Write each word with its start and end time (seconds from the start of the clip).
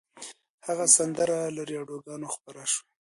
هغه 0.67 0.85
سندره 0.95 1.37
له 1.55 1.61
راډیوګانو 1.69 2.27
خپره 2.35 2.61
شوه 2.71 2.83